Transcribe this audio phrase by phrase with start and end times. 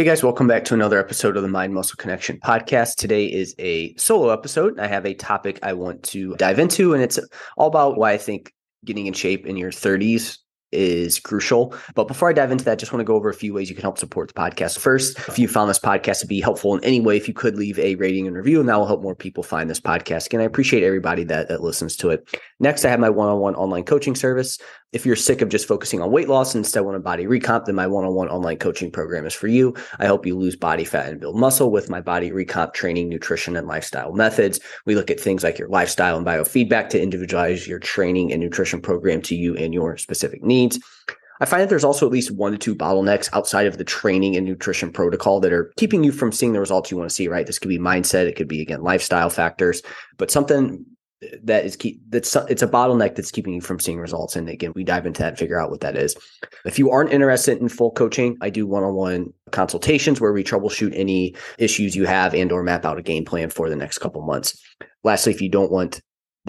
[0.00, 2.94] Hey guys, welcome back to another episode of the Mind Muscle Connection podcast.
[2.96, 4.78] Today is a solo episode.
[4.80, 7.18] I have a topic I want to dive into, and it's
[7.58, 10.38] all about why I think getting in shape in your 30s
[10.72, 11.74] is crucial.
[11.94, 13.76] But before I dive into that, just want to go over a few ways you
[13.76, 14.78] can help support the podcast.
[14.78, 17.56] First, if you found this podcast to be helpful in any way, if you could
[17.56, 20.26] leave a rating and review, and that will help more people find this podcast.
[20.26, 22.26] Again, I appreciate everybody that, that listens to it.
[22.58, 24.58] Next, I have my one-on-one online coaching service.
[24.92, 27.66] If you're sick of just focusing on weight loss and instead want a body recomp,
[27.66, 29.72] then my one-on-one online coaching program is for you.
[30.00, 33.56] I help you lose body fat and build muscle with my body recomp training, nutrition,
[33.56, 34.58] and lifestyle methods.
[34.86, 38.80] We look at things like your lifestyle and biofeedback to individualize your training and nutrition
[38.80, 40.80] program to you and your specific needs.
[41.40, 44.36] I find that there's also at least one to two bottlenecks outside of the training
[44.36, 47.28] and nutrition protocol that are keeping you from seeing the results you want to see,
[47.28, 47.46] right?
[47.46, 49.82] This could be mindset, it could be again lifestyle factors,
[50.18, 50.84] but something
[51.42, 54.36] that is keep that's it's a bottleneck that's keeping you from seeing results.
[54.36, 56.16] And again we dive into that and figure out what that is.
[56.64, 61.34] If you aren't interested in full coaching i do one-on-one consultations where we troubleshoot any
[61.58, 64.58] issues you have and or map out a game plan for the next couple months.
[65.04, 66.00] Lastly if you don't want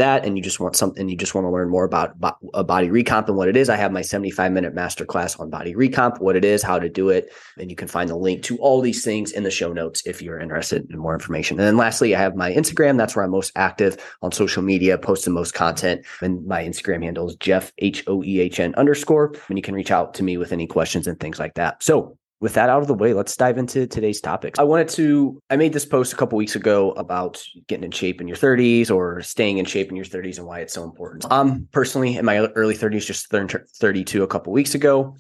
[0.02, 2.64] that and you just want something you just want to learn more about a uh,
[2.64, 6.20] body recomp and what it is i have my 75 minute masterclass on body recomp
[6.20, 8.82] what it is how to do it and you can find the link to all
[8.82, 11.60] these things in the show notes if you're interested in more information.
[11.60, 14.98] And then lastly i have my instagram that's where i'm most active on social media
[14.98, 19.76] post the most content and my instagram handle is jeff h-o-e-h-n underscore and you can
[19.76, 21.82] reach out to me with any questions and things like that.
[21.84, 24.60] So with that out of the way, let's dive into today's topics.
[24.60, 28.20] I wanted to, I made this post a couple weeks ago about getting in shape
[28.20, 31.32] in your 30s or staying in shape in your 30s and why it's so important.
[31.32, 35.16] Um, personally, in my early 30s, just turned 32 a couple weeks ago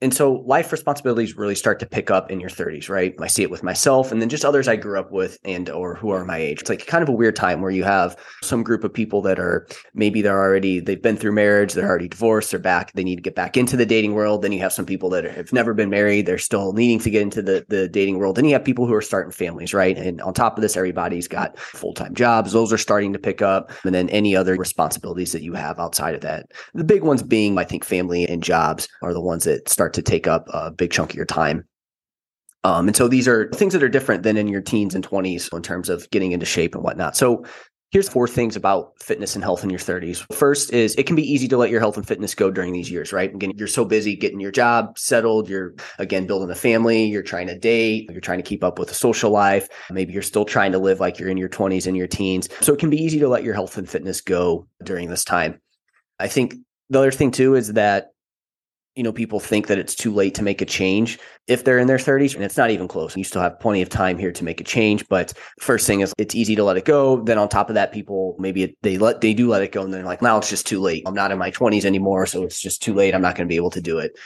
[0.00, 3.14] and so life responsibilities really start to pick up in your 30s right?
[3.20, 5.94] I see it with myself and then just others i grew up with and or
[5.94, 6.60] who are my age.
[6.60, 9.38] It's like kind of a weird time where you have some group of people that
[9.38, 13.16] are maybe they're already they've been through marriage they're already divorced they're back they need
[13.16, 14.42] to get back into the dating world.
[14.42, 17.22] Then you have some people that have never been married they're still needing to get
[17.22, 18.36] into the, the dating world.
[18.36, 19.98] Then you have people who are starting families right?
[19.98, 22.52] And on top of this everybody's got full-time jobs.
[22.52, 23.70] Those are starting to pick up.
[23.84, 26.46] And then any other responsibilities that you have outside of that.
[26.74, 29.94] The big ones being i think family and jobs are the ones that that start
[29.94, 31.64] to take up a big chunk of your time.
[32.64, 35.52] Um, and so these are things that are different than in your teens and 20s
[35.54, 37.16] in terms of getting into shape and whatnot.
[37.16, 37.44] So
[37.90, 40.26] here's four things about fitness and health in your 30s.
[40.34, 42.90] First is it can be easy to let your health and fitness go during these
[42.90, 43.32] years, right?
[43.32, 47.46] Again, you're so busy getting your job settled, you're again building a family, you're trying
[47.46, 49.68] to date, you're trying to keep up with a social life.
[49.90, 52.48] Maybe you're still trying to live like you're in your 20s and your teens.
[52.60, 55.60] So it can be easy to let your health and fitness go during this time.
[56.18, 56.54] I think
[56.90, 58.10] the other thing too is that
[58.98, 61.86] you know, people think that it's too late to make a change if they're in
[61.86, 63.16] their 30s, and it's not even close.
[63.16, 65.08] You still have plenty of time here to make a change.
[65.08, 67.22] But first thing is, it's easy to let it go.
[67.22, 69.94] Then on top of that, people maybe they let they do let it go, and
[69.94, 71.04] they're like, now it's just too late.
[71.06, 73.14] I'm not in my 20s anymore, so it's just too late.
[73.14, 74.18] I'm not going to be able to do it.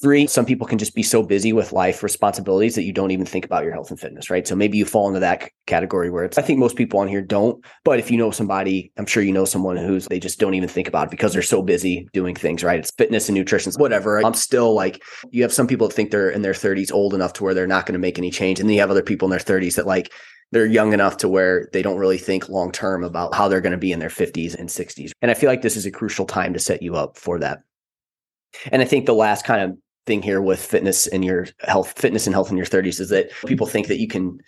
[0.00, 3.26] Three, some people can just be so busy with life responsibilities that you don't even
[3.26, 4.46] think about your health and fitness, right?
[4.46, 7.20] So maybe you fall into that category where it's, I think most people on here
[7.20, 7.64] don't.
[7.84, 10.68] But if you know somebody, I'm sure you know someone who's, they just don't even
[10.68, 12.78] think about it because they're so busy doing things, right?
[12.78, 14.24] It's fitness and nutrition, whatever.
[14.24, 17.32] I'm still like, you have some people that think they're in their 30s old enough
[17.34, 18.60] to where they're not going to make any change.
[18.60, 20.12] And then you have other people in their 30s that like,
[20.52, 23.72] they're young enough to where they don't really think long term about how they're going
[23.72, 25.10] to be in their 50s and 60s.
[25.20, 27.62] And I feel like this is a crucial time to set you up for that.
[28.72, 29.76] And I think the last kind of
[30.06, 33.30] thing here with fitness and your health, fitness and health in your 30s is that
[33.46, 34.38] people think that you can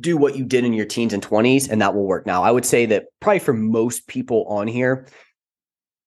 [0.00, 2.26] do what you did in your teens and 20s and that will work.
[2.26, 5.06] Now, I would say that probably for most people on here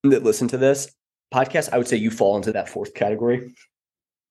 [0.03, 0.93] that listen to this
[1.33, 3.55] podcast, I would say you fall into that fourth category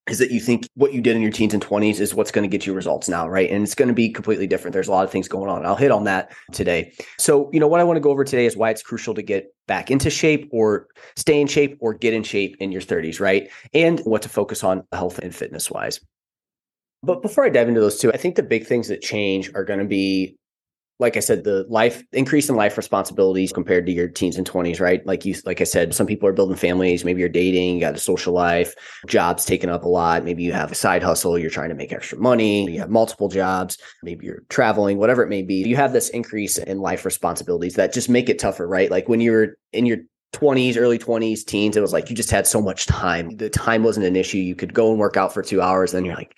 [0.08, 2.48] is that you think what you did in your teens and 20s is what's going
[2.48, 3.50] to get you results now, right?
[3.50, 4.72] And it's going to be completely different.
[4.72, 5.66] There's a lot of things going on.
[5.66, 6.92] I'll hit on that today.
[7.18, 9.22] So, you know, what I want to go over today is why it's crucial to
[9.22, 10.86] get back into shape or
[11.16, 13.50] stay in shape or get in shape in your 30s, right?
[13.74, 16.00] And what to focus on health and fitness wise.
[17.02, 19.64] But before I dive into those two, I think the big things that change are
[19.64, 20.36] going to be
[20.98, 24.80] like I said, the life increase in life responsibilities compared to your teens and 20s,
[24.80, 25.06] right?
[25.06, 27.04] Like you, like I said, some people are building families.
[27.04, 28.74] Maybe you're dating, you got a social life,
[29.06, 30.24] jobs taken up a lot.
[30.24, 33.28] Maybe you have a side hustle, you're trying to make extra money, you have multiple
[33.28, 35.56] jobs, maybe you're traveling, whatever it may be.
[35.66, 38.90] You have this increase in life responsibilities that just make it tougher, right?
[38.90, 39.98] Like when you're in your
[40.32, 43.36] 20s, early 20s, teens, it was like you just had so much time.
[43.36, 44.38] The time wasn't an issue.
[44.38, 46.36] You could go and work out for two hours, then you're like,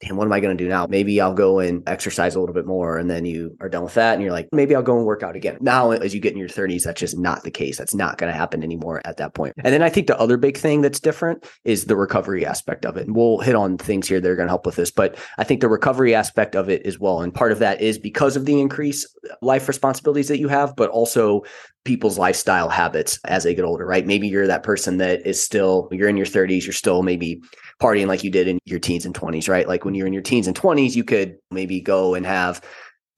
[0.00, 0.86] damn, what am I going to do now?
[0.86, 2.98] Maybe I'll go and exercise a little bit more.
[2.98, 4.14] And then you are done with that.
[4.14, 5.58] And you're like, maybe I'll go and work out again.
[5.60, 7.78] Now, as you get in your 30s, that's just not the case.
[7.78, 9.54] That's not going to happen anymore at that point.
[9.58, 12.96] And then I think the other big thing that's different is the recovery aspect of
[12.96, 13.06] it.
[13.06, 14.90] And we'll hit on things here that are going to help with this.
[14.90, 17.22] But I think the recovery aspect of it as well.
[17.22, 19.06] And part of that is because of the increased
[19.40, 21.42] life responsibilities that you have, but also
[21.84, 24.06] people's lifestyle habits as they get older, right?
[24.06, 27.42] Maybe you're that person that is still, you're in your 30s, you're still maybe
[27.80, 29.68] partying like you did in your teens and 20s, right?
[29.68, 32.62] Like when you're in your teens and 20s, you could maybe go and have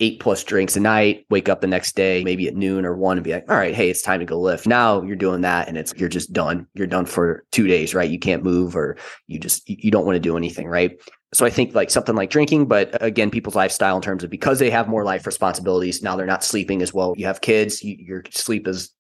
[0.01, 3.17] eight plus drinks a night, wake up the next day, maybe at noon or one
[3.17, 4.67] and be like, all right, hey, it's time to go lift.
[4.67, 6.67] Now you're doing that and it's, you're just done.
[6.75, 8.11] You're done for two days, right?
[8.11, 11.01] You can't move or you just, you don't want to do anything, right?
[11.33, 14.31] So I think like something like drinking, but uh, again, people's lifestyle in terms of
[14.31, 17.15] because they have more life responsibilities, now they're not sleeping as well.
[17.17, 18.93] You have kids, you, your sleep is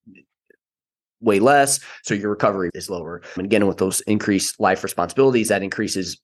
[1.20, 1.80] way less.
[2.02, 3.22] So your recovery is lower.
[3.36, 6.20] And again, with those increased life responsibilities, that increases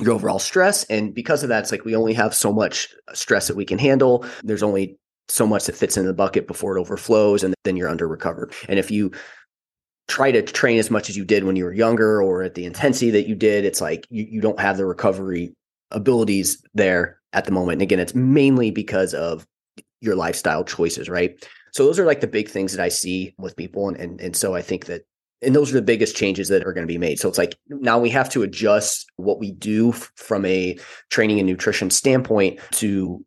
[0.00, 0.84] your overall stress.
[0.84, 3.78] And because of that, it's like we only have so much stress that we can
[3.78, 4.24] handle.
[4.42, 4.98] There's only
[5.28, 8.52] so much that fits in the bucket before it overflows, and then you're under recovered.
[8.68, 9.10] And if you
[10.08, 12.64] try to train as much as you did when you were younger or at the
[12.64, 15.54] intensity that you did, it's like you, you don't have the recovery
[15.90, 17.74] abilities there at the moment.
[17.74, 19.46] And again, it's mainly because of
[20.00, 21.42] your lifestyle choices, right?
[21.72, 23.88] So those are like the big things that I see with people.
[23.88, 25.02] And, and, and so I think that,
[25.42, 27.18] and those are the biggest changes that are going to be made.
[27.18, 30.78] So it's like now we have to adjust what we do f- from a
[31.10, 33.24] training and nutrition standpoint to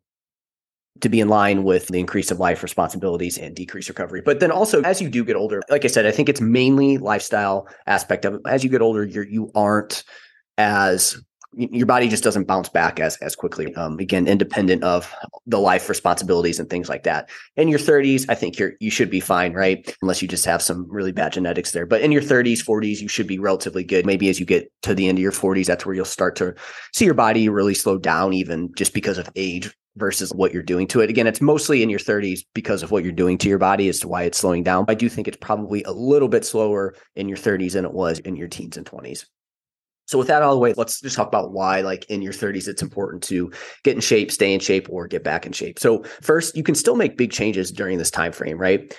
[1.00, 4.22] to be in line with the increase of life responsibilities and decrease recovery.
[4.24, 6.98] But then also as you do get older, like I said, I think it's mainly
[6.98, 8.40] lifestyle aspect of it.
[8.46, 10.04] As you get older, you're you aren't
[10.56, 11.20] as
[11.54, 13.74] your body just doesn't bounce back as as quickly.
[13.74, 15.12] Um, again, independent of
[15.46, 17.30] the life responsibilities and things like that.
[17.56, 19.96] In your 30s, I think you're you should be fine, right?
[20.02, 21.86] Unless you just have some really bad genetics there.
[21.86, 24.04] But in your 30s, 40s, you should be relatively good.
[24.04, 26.54] Maybe as you get to the end of your 40s, that's where you'll start to
[26.94, 30.86] see your body really slow down, even just because of age versus what you're doing
[30.88, 31.10] to it.
[31.10, 34.00] Again, it's mostly in your 30s because of what you're doing to your body as
[34.00, 34.84] to why it's slowing down.
[34.88, 38.18] I do think it's probably a little bit slower in your 30s than it was
[38.20, 39.26] in your teens and 20s.
[40.06, 42.32] So with that out of the way, let's just talk about why, like in your
[42.32, 43.52] 30s, it's important to
[43.84, 45.78] get in shape, stay in shape, or get back in shape.
[45.78, 48.96] So first, you can still make big changes during this time frame, right?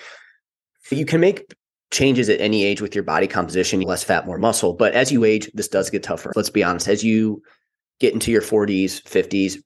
[0.92, 1.52] You can make
[1.90, 4.74] changes at any age with your body composition, less fat, more muscle.
[4.74, 6.32] But as you age, this does get tougher.
[6.36, 6.86] Let's be honest.
[6.86, 7.42] As you
[8.00, 9.62] get into your 40s, 50s,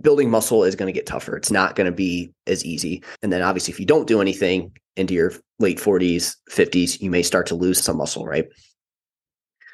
[0.00, 1.36] building muscle is going to get tougher.
[1.36, 3.02] It's not going to be as easy.
[3.22, 7.22] And then obviously, if you don't do anything into your late 40s, 50s, you may
[7.22, 8.46] start to lose some muscle, right?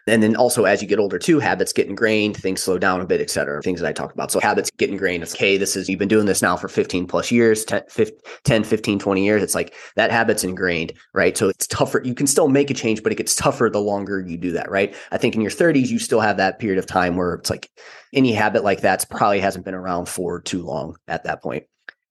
[0.06, 3.06] And then also as you get older too, habits get ingrained, things slow down a
[3.06, 4.32] bit, et cetera, things that I talk about.
[4.32, 5.22] So habits get ingrained.
[5.22, 8.99] It's okay, this is, you've been doing this now for 15 plus years, 10, 15,
[8.99, 9.43] 20 years.
[9.43, 11.37] It's like that habit's ingrained, right?
[11.37, 12.02] So it's tougher.
[12.04, 14.70] You can still make a change, but it gets tougher the longer you do that,
[14.70, 14.94] right?
[15.12, 17.70] I think in your 30s, you still have that period of time where it's like
[18.12, 21.64] any habit like that's probably hasn't been around for too long at that point.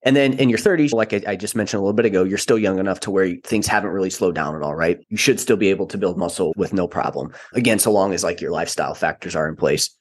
[0.04, 2.38] And then in your 30s, like I, I, just mentioned a little bit ago, you're
[2.38, 4.98] still young enough to where things haven't really slowed down at all, right?
[5.08, 7.32] You should still be able to build muscle with no problem.
[7.52, 9.96] Again, so long as like your lifestyle factors are in place.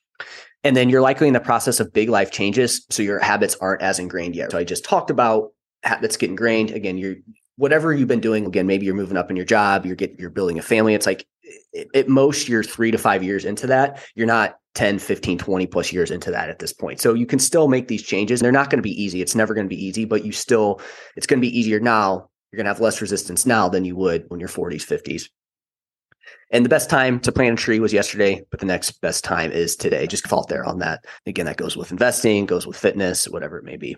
[0.64, 2.86] And then you're likely in the process of big life changes.
[2.90, 4.52] So your habits aren't as ingrained yet.
[4.52, 5.54] So I just talked about
[5.84, 6.72] habits get ingrained.
[6.72, 7.16] Again, you're
[7.58, 8.46] whatever you've been doing.
[8.46, 10.94] Again, maybe you're moving up in your job, you're getting, you're building a family.
[10.96, 11.26] It's like
[11.94, 14.04] at most you're three to five years into that.
[14.16, 17.00] You're not 10, 15, 20 plus years into that at this point.
[17.00, 18.40] So you can still make these changes.
[18.40, 19.22] They're not going to be easy.
[19.22, 20.82] It's never going to be easy, but you still,
[21.16, 22.30] it's going to be easier now.
[22.52, 25.30] You're going to have less resistance now than you would when you're 40s, 50s.
[26.52, 29.52] And the best time to plant a tree was yesterday, but the next best time
[29.52, 30.06] is today.
[30.06, 31.06] Just fault there on that.
[31.26, 33.96] Again, that goes with investing, goes with fitness, whatever it may be.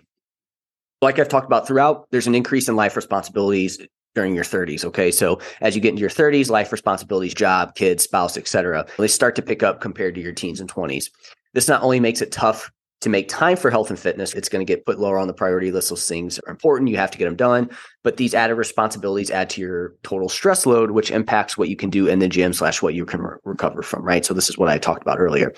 [1.02, 3.78] Like I've talked about throughout, there's an increase in life responsibilities
[4.14, 5.10] during your 30s okay?
[5.10, 9.36] So as you get into your 30s life responsibilities job kids spouse etc they start
[9.36, 11.10] to pick up compared to your teens and 20s
[11.52, 14.64] this not only makes it tough to make time for health and fitness it's going
[14.64, 17.18] to get put lower on the priority list those things are important you have to
[17.18, 17.68] get them done
[18.02, 21.90] but these added responsibilities add to your total stress load which impacts what you can
[21.90, 24.24] do in the gym slash what you can re- recover from right?
[24.24, 25.52] So this is what i talked about earlier.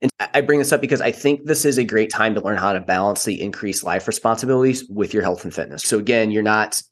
[0.00, 2.58] And I bring this up because I think this is a great time to learn
[2.58, 5.84] how to balance the increased life responsibilities with your health and fitness.
[5.84, 6.82] So again, you're not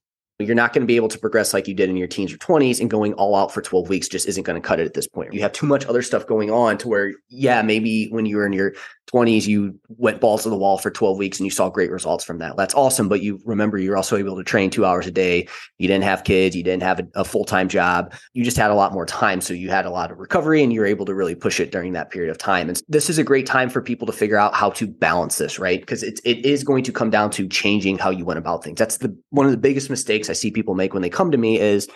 [0.46, 2.38] you're not going to be able to progress like you did in your teens or
[2.38, 4.94] 20s and going all out for 12 weeks just isn't going to cut it at
[4.94, 5.32] this point.
[5.32, 8.46] You have too much other stuff going on to where, yeah, maybe when you were
[8.46, 8.72] in your
[9.12, 12.24] 20s, you went balls to the wall for 12 weeks and you saw great results
[12.24, 12.56] from that.
[12.56, 13.08] That's awesome.
[13.08, 15.48] But you remember you're also able to train two hours a day.
[15.78, 16.54] You didn't have kids.
[16.54, 18.14] You didn't have a, a full time job.
[18.34, 19.40] You just had a lot more time.
[19.40, 21.92] So you had a lot of recovery and you're able to really push it during
[21.94, 22.68] that period of time.
[22.68, 25.58] And this is a great time for people to figure out how to balance this,
[25.58, 25.80] right?
[25.80, 28.78] Because it's, it is going to come down to changing how you went about things.
[28.78, 31.38] That's the, one of the biggest mistakes I see people make when they come to
[31.38, 31.88] me is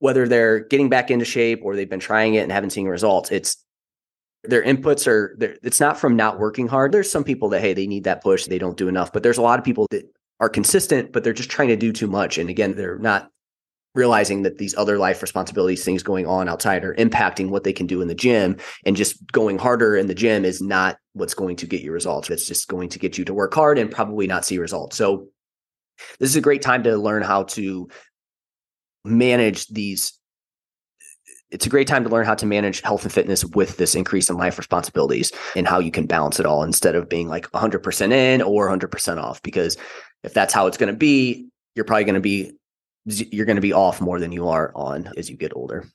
[0.00, 3.30] whether they're getting back into shape or they've been trying it and haven't seen results.
[3.30, 3.64] It's
[4.44, 6.92] their inputs are it's not from not working hard.
[6.92, 9.38] There's some people that hey they need that push they don't do enough but there's
[9.38, 10.04] a lot of people that
[10.40, 12.38] are consistent but they're just trying to do too much.
[12.38, 13.30] And again they're not
[13.94, 17.86] realizing that these other life responsibilities things going on outside are impacting what they can
[17.86, 18.56] do in the gym.
[18.86, 22.30] And just going harder in the gym is not what's going to get you results.
[22.30, 24.96] It's just going to get you to work hard and probably not see results.
[24.96, 25.28] So
[26.18, 27.88] this is a great time to learn how to
[29.04, 30.18] manage these
[31.50, 34.28] it's a great time to learn how to manage health and fitness with this increase
[34.28, 38.12] in life responsibilities and how you can balance it all instead of being like 100%
[38.12, 39.76] in or 100% off because
[40.24, 42.52] if that's how it's going to be you're probably going to be
[43.06, 45.86] you're going to be off more than you are on as you get older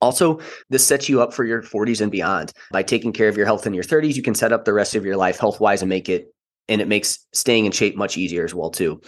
[0.00, 2.52] also, this sets you up for your 40s and beyond.
[2.70, 4.94] By taking care of your health in your 30s, you can set up the rest
[4.94, 6.34] of your life health wise and make it,
[6.68, 9.00] and it makes staying in shape much easier as well too.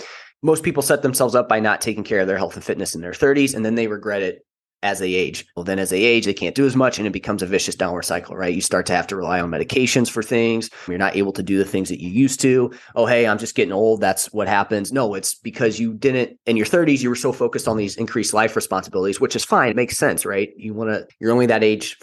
[0.43, 3.01] Most people set themselves up by not taking care of their health and fitness in
[3.01, 4.45] their 30s, and then they regret it
[4.83, 5.45] as they age.
[5.57, 7.75] Well, then as they age, they can't do as much and it becomes a vicious
[7.75, 8.55] downward cycle, right?
[8.55, 10.71] You start to have to rely on medications for things.
[10.87, 12.73] You're not able to do the things that you used to.
[12.95, 14.01] Oh, hey, I'm just getting old.
[14.01, 14.93] That's what happens.
[14.93, 18.33] No, it's because you didn't in your 30s, you were so focused on these increased
[18.33, 19.71] life responsibilities, which is fine.
[19.71, 20.51] It makes sense, right?
[20.57, 21.99] You want to, you're only that age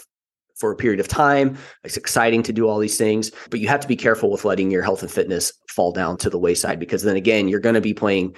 [0.56, 1.58] for a period of time.
[1.84, 4.72] It's exciting to do all these things, but you have to be careful with letting
[4.72, 7.82] your health and fitness fall down to the wayside because then again, you're going to
[7.82, 8.36] be playing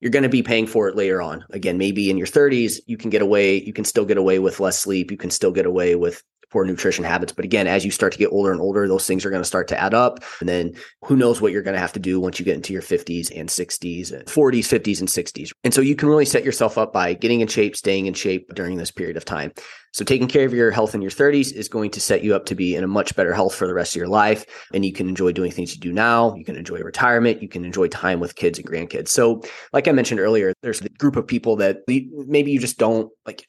[0.00, 1.44] you're going to be paying for it later on.
[1.50, 4.60] Again, maybe in your 30s, you can get away, you can still get away with
[4.60, 6.22] less sleep, you can still get away with
[6.56, 7.32] poor nutrition habits.
[7.32, 9.46] But again, as you start to get older and older, those things are going to
[9.46, 10.24] start to add up.
[10.40, 10.72] And then
[11.04, 13.30] who knows what you're going to have to do once you get into your 50s
[13.38, 15.50] and 60s, 40s, 50s, and 60s.
[15.64, 18.54] And so you can really set yourself up by getting in shape, staying in shape
[18.54, 19.52] during this period of time.
[19.92, 22.46] So taking care of your health in your 30s is going to set you up
[22.46, 24.46] to be in a much better health for the rest of your life.
[24.72, 26.34] And you can enjoy doing things you do now.
[26.36, 27.42] You can enjoy retirement.
[27.42, 29.08] You can enjoy time with kids and grandkids.
[29.08, 29.42] So,
[29.74, 33.46] like I mentioned earlier, there's a group of people that maybe you just don't like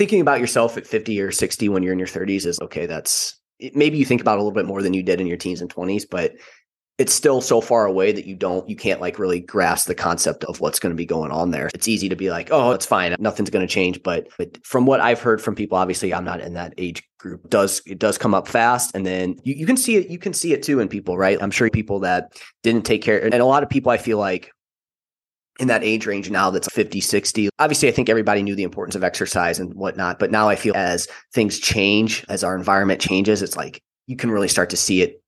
[0.00, 2.86] thinking about yourself at 50 or 60 when you're in your 30s is okay.
[2.86, 3.38] That's
[3.74, 5.68] maybe you think about a little bit more than you did in your teens and
[5.68, 6.32] 20s, but
[6.96, 10.42] it's still so far away that you don't you can't like really grasp the concept
[10.44, 12.84] of what's going to be going on there it's easy to be like oh it's
[12.84, 16.26] fine nothing's going to change but, but from what i've heard from people obviously i'm
[16.26, 19.64] not in that age group does it does come up fast and then you, you
[19.64, 22.38] can see it you can see it too in people right i'm sure people that
[22.62, 24.52] didn't take care and a lot of people i feel like
[25.60, 28.94] in that age range now that's 50 60 obviously i think everybody knew the importance
[28.96, 33.42] of exercise and whatnot but now i feel as things change as our environment changes
[33.42, 35.22] it's like you can really start to see it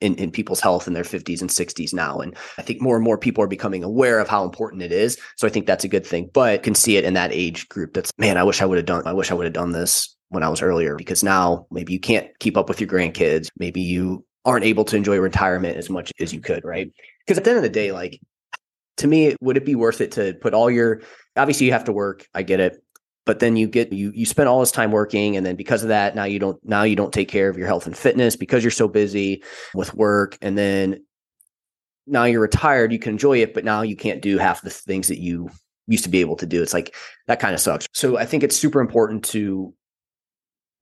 [0.00, 2.18] in, in people's health in their 50s and 60s now.
[2.18, 5.18] And I think more and more people are becoming aware of how important it is.
[5.36, 7.94] So I think that's a good thing, but can see it in that age group
[7.94, 10.14] that's, man, I wish I would have done, I wish I would have done this
[10.28, 13.48] when I was earlier because now maybe you can't keep up with your grandkids.
[13.58, 16.90] Maybe you aren't able to enjoy retirement as much as you could, right?
[17.24, 18.20] Because at the end of the day, like
[18.98, 21.02] to me, would it be worth it to put all your,
[21.36, 22.26] obviously you have to work.
[22.34, 22.82] I get it
[23.26, 25.88] but then you get you you spend all this time working and then because of
[25.88, 28.64] that now you don't now you don't take care of your health and fitness because
[28.64, 29.42] you're so busy
[29.74, 31.04] with work and then
[32.06, 35.08] now you're retired you can enjoy it but now you can't do half the things
[35.08, 35.50] that you
[35.88, 36.62] used to be able to do.
[36.62, 36.94] It's like
[37.26, 37.86] that kind of sucks.
[37.92, 39.74] So i think it's super important to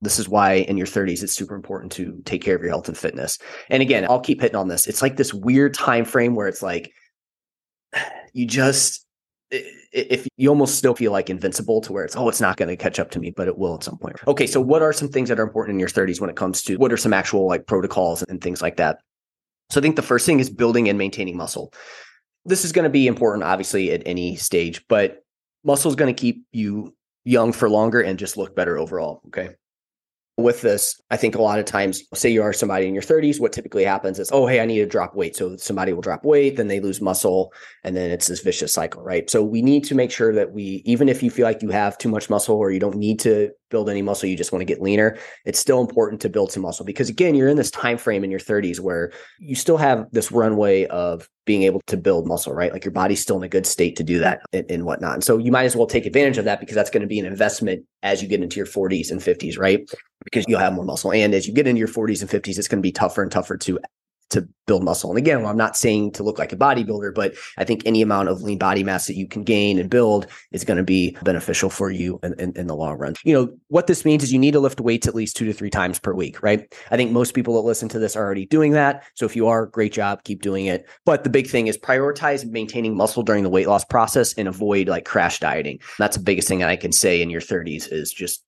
[0.01, 2.87] this is why in your 30s it's super important to take care of your health
[2.87, 3.39] and fitness.
[3.69, 4.87] And again i'll keep hitting on this.
[4.87, 6.93] It's like this weird time frame where it's like
[8.35, 9.05] you just
[9.49, 12.75] if you almost still feel like invincible to where it's oh it's not going to
[12.75, 14.17] catch up to me but it will at some point.
[14.27, 16.61] Okay so what are some things that are important in your 30s when it comes
[16.63, 18.99] to what are some actual like protocols and things like that?
[19.71, 21.73] So i think the first thing is building and maintaining muscle.
[22.43, 25.23] This is going to be important obviously at any stage but
[25.63, 29.51] muscle is going to keep you young for longer and just look better overall okay
[30.37, 33.39] with this, I think a lot of times, say you are somebody in your 30s,
[33.39, 35.35] what typically happens is, oh, hey, I need to drop weight.
[35.35, 39.01] So somebody will drop weight, then they lose muscle, and then it's this vicious cycle,
[39.01, 39.29] right?
[39.29, 41.97] So we need to make sure that we, even if you feel like you have
[41.97, 44.65] too much muscle or you don't need to build any muscle, you just want to
[44.65, 47.97] get leaner, it's still important to build some muscle because again, you're in this time
[47.97, 52.27] frame in your 30s where you still have this runway of being able to build
[52.27, 52.73] muscle, right?
[52.73, 55.13] Like your body's still in a good state to do that and, and whatnot.
[55.13, 57.19] And so you might as well take advantage of that because that's going to be
[57.19, 59.87] an investment as you get into your 40s and 50s, right?
[60.23, 61.13] Because you'll have more muscle.
[61.13, 63.31] And as you get into your 40s and 50s, it's going to be tougher and
[63.31, 63.79] tougher to
[64.31, 65.09] to build muscle.
[65.11, 68.29] And again, I'm not saying to look like a bodybuilder, but I think any amount
[68.29, 71.69] of lean body mass that you can gain and build is going to be beneficial
[71.69, 73.13] for you in, in, in, the long run.
[73.23, 75.53] You know, what this means is you need to lift weights at least two to
[75.53, 76.73] three times per week, right?
[76.89, 79.03] I think most people that listen to this are already doing that.
[79.13, 80.87] So if you are, great job, keep doing it.
[81.05, 84.87] But the big thing is prioritize maintaining muscle during the weight loss process and avoid
[84.87, 85.79] like crash dieting.
[85.99, 88.44] That's the biggest thing that I can say in your 30s is just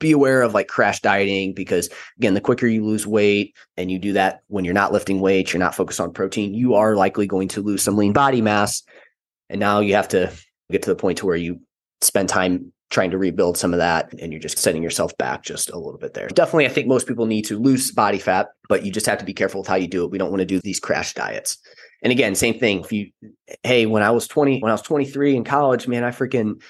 [0.00, 1.88] be aware of like crash dieting because
[2.18, 5.52] again the quicker you lose weight and you do that when you're not lifting weights
[5.52, 8.82] you're not focused on protein you are likely going to lose some lean body mass
[9.48, 10.32] and now you have to
[10.70, 11.60] get to the point to where you
[12.00, 15.70] spend time trying to rebuild some of that and you're just setting yourself back just
[15.70, 16.26] a little bit there.
[16.28, 19.24] Definitely, I think most people need to lose body fat, but you just have to
[19.24, 20.10] be careful with how you do it.
[20.10, 21.58] We don't want to do these crash diets.
[22.02, 22.80] And again, same thing.
[22.80, 23.10] If you,
[23.62, 26.60] hey, when I was 20, when I was 23 in college, man, I freaking,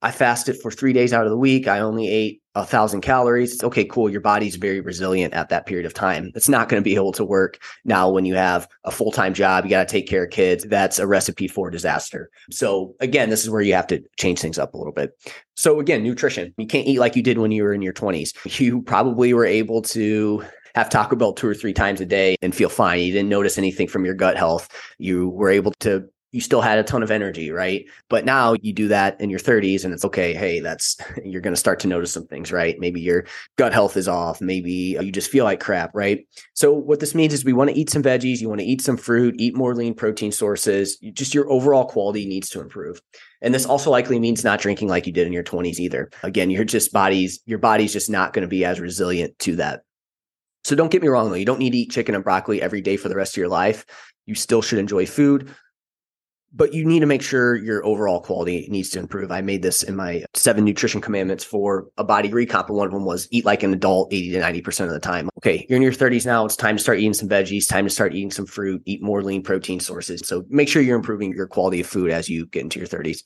[0.00, 1.66] I fasted for three days out of the week.
[1.66, 3.54] I only ate a thousand calories.
[3.54, 4.08] It's okay, cool.
[4.10, 6.30] Your body's very resilient at that period of time.
[6.34, 9.34] It's not going to be able to work now when you have a full time
[9.34, 9.64] job.
[9.64, 10.64] You got to take care of kids.
[10.64, 12.30] That's a recipe for disaster.
[12.50, 15.12] So again, this is where you have to change things up a little bit.
[15.56, 16.54] So again, nutrition.
[16.58, 18.60] You can't eat like you did when you were in your 20s.
[18.60, 22.54] You probably were able to have Taco Bell two or three times a day and
[22.54, 23.00] feel fine.
[23.00, 24.68] You didn't notice anything from your gut health.
[24.98, 27.86] You were able to you still had a ton of energy, right?
[28.10, 30.34] But now you do that in your 30s and it's okay.
[30.34, 32.78] Hey, that's you're going to start to notice some things, right?
[32.78, 33.24] Maybe your
[33.56, 34.40] gut health is off.
[34.40, 36.26] Maybe uh, you just feel like crap, right?
[36.54, 38.82] So, what this means is we want to eat some veggies, you want to eat
[38.82, 40.98] some fruit, eat more lean protein sources.
[40.98, 43.00] Just your overall quality needs to improve.
[43.40, 46.10] And this also likely means not drinking like you did in your 20s either.
[46.22, 49.82] Again, your just body's your body's just not going to be as resilient to that.
[50.64, 52.82] So don't get me wrong though, you don't need to eat chicken and broccoli every
[52.82, 53.86] day for the rest of your life.
[54.26, 55.54] You still should enjoy food
[56.52, 59.30] but you need to make sure your overall quality needs to improve.
[59.30, 62.68] I made this in my seven nutrition commandments for a body recomp.
[62.68, 65.28] And one of them was eat like an adult 80 to 90% of the time.
[65.38, 66.44] Okay, you're in your 30s now.
[66.46, 69.22] It's time to start eating some veggies, time to start eating some fruit, eat more
[69.22, 70.22] lean protein sources.
[70.24, 73.22] So make sure you're improving your quality of food as you get into your 30s.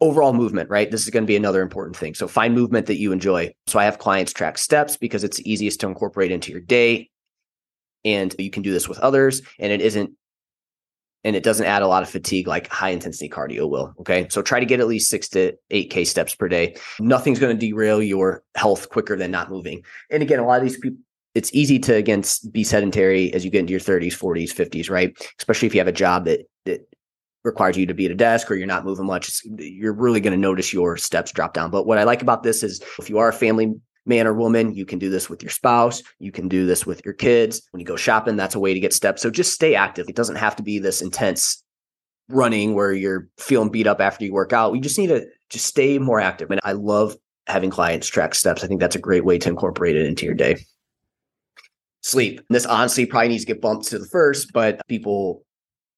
[0.00, 0.90] Overall movement, right?
[0.90, 2.14] This is going to be another important thing.
[2.14, 3.50] So find movement that you enjoy.
[3.66, 7.10] So I have clients track steps because it's easiest to incorporate into your day.
[8.04, 9.42] And you can do this with others.
[9.58, 10.10] And it isn't
[11.28, 13.94] and it doesn't add a lot of fatigue like high intensity cardio will.
[14.00, 14.26] Okay.
[14.30, 16.76] So try to get at least six to eight K steps per day.
[16.98, 19.84] Nothing's going to derail your health quicker than not moving.
[20.10, 20.98] And again, a lot of these people,
[21.34, 25.14] it's easy to again be sedentary as you get into your 30s, 40s, 50s, right?
[25.38, 26.88] Especially if you have a job that that
[27.44, 29.42] requires you to be at a desk or you're not moving much.
[29.58, 31.70] you're really going to notice your steps drop down.
[31.70, 33.74] But what I like about this is if you are a family
[34.08, 34.74] man or woman.
[34.74, 36.02] You can do this with your spouse.
[36.18, 37.62] You can do this with your kids.
[37.70, 39.22] When you go shopping, that's a way to get steps.
[39.22, 40.08] So just stay active.
[40.08, 41.62] It doesn't have to be this intense
[42.28, 44.74] running where you're feeling beat up after you work out.
[44.74, 46.50] You just need to just stay more active.
[46.50, 47.16] And I love
[47.46, 48.62] having clients track steps.
[48.62, 50.56] I think that's a great way to incorporate it into your day.
[52.02, 52.40] Sleep.
[52.48, 55.44] This honestly probably needs to get bumped to the first, but people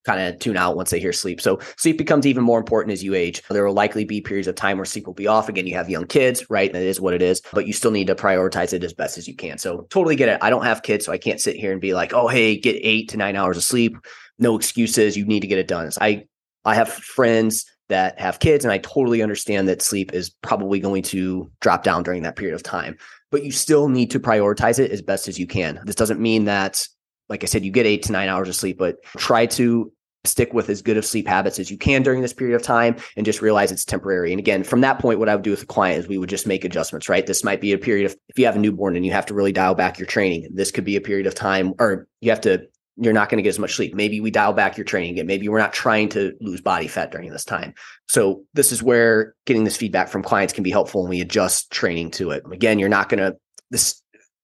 [0.04, 1.40] kind of tune out once they hear sleep.
[1.40, 3.42] So sleep becomes even more important as you age.
[3.50, 5.48] There will likely be periods of time where sleep will be off.
[5.48, 6.72] Again, you have young kids, right?
[6.72, 9.28] That is what it is, but you still need to prioritize it as best as
[9.28, 9.58] you can.
[9.58, 10.38] So totally get it.
[10.40, 12.78] I don't have kids, so I can't sit here and be like, oh, hey, get
[12.82, 13.96] eight to nine hours of sleep.
[14.38, 15.16] No excuses.
[15.16, 15.90] You need to get it done.
[16.00, 16.24] I
[16.64, 21.02] I have friends that have kids, and I totally understand that sleep is probably going
[21.04, 22.96] to drop down during that period of time.
[23.30, 25.80] But you still need to prioritize it as best as you can.
[25.84, 26.86] This doesn't mean that
[27.30, 29.90] like I said, you get eight to nine hours of sleep, but try to
[30.24, 32.94] stick with as good of sleep habits as you can during this period of time
[33.16, 34.32] and just realize it's temporary.
[34.32, 36.28] And again, from that point, what I would do with a client is we would
[36.28, 37.26] just make adjustments, right?
[37.26, 39.34] This might be a period of, if you have a newborn and you have to
[39.34, 42.42] really dial back your training, this could be a period of time, or you have
[42.42, 42.66] to,
[42.96, 43.94] you're not going to get as much sleep.
[43.94, 45.26] Maybe we dial back your training again.
[45.26, 47.72] Maybe we're not trying to lose body fat during this time.
[48.08, 51.70] So this is where getting this feedback from clients can be helpful and we adjust
[51.70, 52.42] training to it.
[52.52, 53.38] Again, you're not going to,
[53.70, 54.02] this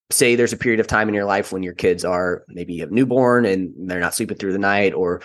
[0.09, 2.87] say there's a period of time in your life when your kids are maybe a
[2.87, 5.21] newborn and they're not sleeping through the night or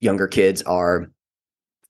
[0.00, 1.10] younger kids are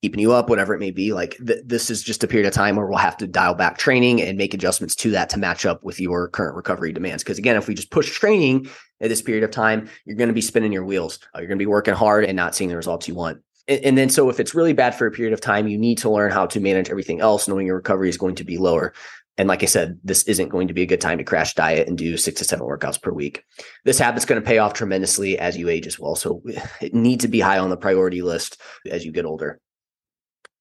[0.03, 2.55] keeping you up whatever it may be like th- this is just a period of
[2.55, 5.66] time where we'll have to dial back training and make adjustments to that to match
[5.66, 7.23] up with your current recovery demands.
[7.23, 8.68] Because again if we just push training
[9.01, 11.18] at this period of time you're going to be spinning your wheels.
[11.35, 13.40] Uh, you're going to be working hard and not seeing the results you want.
[13.68, 15.99] And, and then so if it's really bad for a period of time you need
[15.99, 18.94] to learn how to manage everything else knowing your recovery is going to be lower
[19.40, 21.88] and like I said, this isn't going to be a good time to crash diet
[21.88, 23.42] and do six to seven workouts per week.
[23.87, 26.14] This habit's going to pay off tremendously as you age as well.
[26.14, 26.42] So
[26.83, 29.59] it needs to be high on the priority list as you get older.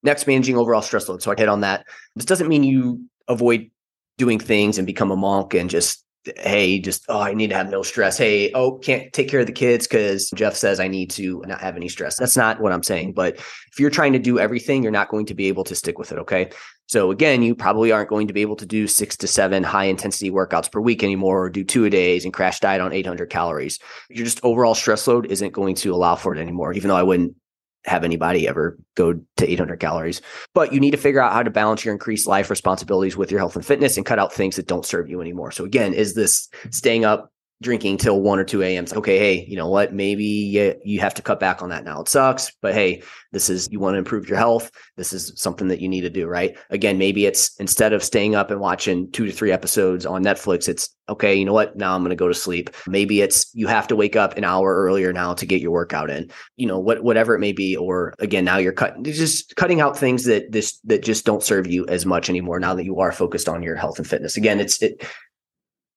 [0.02, 1.22] Next, managing overall stress load.
[1.22, 1.86] So I hit on that.
[2.15, 3.70] This doesn't mean you avoid
[4.18, 6.06] doing things and become a monk and just
[6.38, 8.18] hey, just oh, I need to have no stress.
[8.18, 11.60] Hey, oh, can't take care of the kids because Jeff says I need to not
[11.60, 12.18] have any stress.
[12.18, 13.12] That's not what I'm saying.
[13.12, 15.98] But if you're trying to do everything, you're not going to be able to stick
[15.98, 16.20] with it.
[16.20, 16.52] Okay.
[16.89, 19.86] So again, you probably aren't going to be able to do six to seven high
[19.86, 23.30] intensity workouts per week anymore, or do two a days and crash diet on 800
[23.30, 23.78] calories.
[24.10, 26.73] Your just overall stress load isn't going to allow for it anymore.
[26.73, 27.36] Even though I wouldn't
[27.86, 30.21] have anybody ever go to 800 calories.
[30.56, 33.39] But you need to figure out how to balance your increased life responsibilities with your
[33.39, 35.52] health and fitness and cut out things that don't serve you anymore.
[35.52, 38.84] So again, is this staying up drinking till 1 or 2 a.m.
[38.84, 39.93] It's like, okay, hey, you know what?
[39.93, 42.02] Maybe you, you have to cut back on that now.
[42.02, 44.72] It sucks, but hey, this is, you want to improve your health.
[44.95, 46.58] This is something that you need to do, right?
[46.69, 50.69] Again, maybe it's instead of staying up and watching two to three episodes on Netflix,
[50.69, 51.76] it's okay, you know what?
[51.76, 52.69] Now I'm going to go to sleep.
[52.88, 56.10] Maybe it's you have to wake up an hour earlier now to get your workout
[56.10, 57.76] in, you know, what, whatever it may be.
[57.76, 61.67] Or again, now you're cutting, just cutting out things that this, that just don't serve
[61.67, 64.38] you as much anymore now that you are focused on your health and fitness.
[64.38, 65.04] Again, it's, it,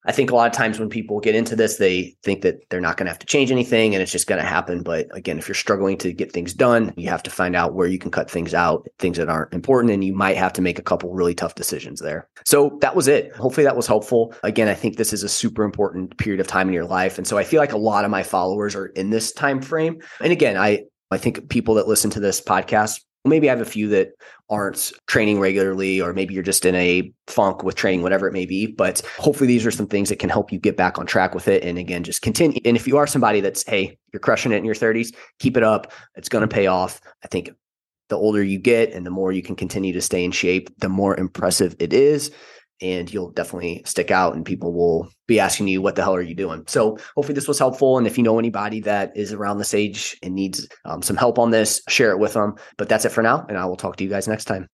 [0.04, 2.80] I think a lot of times when people get into this, they think that they're
[2.80, 4.82] not going to have to change anything and it's just going to happen.
[4.82, 7.86] But again, if you're struggling to get things done, you have to find out where
[7.86, 10.78] you can cut things out, things that aren't important, and you might have to make
[10.78, 12.28] a couple really tough decisions there.
[12.44, 13.34] So that was it.
[13.36, 14.34] Hopefully that was helpful.
[14.42, 17.18] Again, I think this is a super important period of time in your life.
[17.18, 20.00] And so I feel like a lot of my followers are in this time frame.
[20.20, 23.70] And again, I I think people that listen to this podcast maybe I have a
[23.70, 24.12] few that
[24.50, 28.46] aren't training regularly, or maybe you're just in a funk with training, whatever it may
[28.46, 28.66] be.
[28.66, 31.48] But hopefully, these are some things that can help you get back on track with
[31.48, 31.62] it.
[31.62, 32.60] And again, just continue.
[32.64, 35.62] And if you are somebody that's, hey, you're crushing it in your 30s, keep it
[35.62, 35.92] up.
[36.14, 37.00] It's going to pay off.
[37.24, 37.50] I think
[38.08, 40.88] the older you get and the more you can continue to stay in shape, the
[40.88, 42.30] more impressive it is
[42.82, 46.20] and you'll definitely stick out and people will be asking you what the hell are
[46.20, 49.58] you doing so hopefully this was helpful and if you know anybody that is around
[49.58, 53.04] this age and needs um, some help on this share it with them but that's
[53.04, 54.68] it for now and i will talk to you guys next time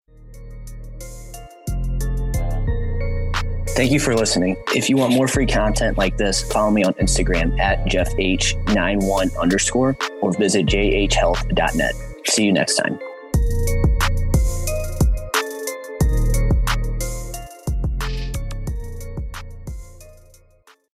[3.76, 4.56] Thank you for listening.
[4.74, 9.98] If you want more free content like this, follow me on Instagram at jeffh91 underscore
[10.22, 11.94] or visit jhhealth.net.
[12.24, 12.98] See you next time.